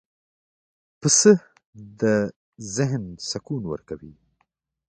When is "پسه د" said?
0.99-2.01